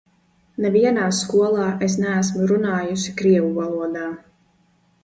[0.63, 4.13] Nevienā skolā es neesmu runājusi krievu valodā.